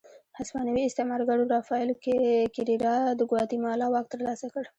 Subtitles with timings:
[0.37, 1.89] هسپانوي استعمارګرو رافایل
[2.55, 4.63] کېریرا د ګواتیمالا واک ترلاسه کړ.